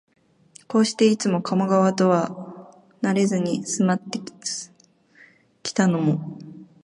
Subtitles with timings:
[0.67, 4.19] こうして、いつも加茂川とはなれずに住まって
[5.61, 6.39] きたのも、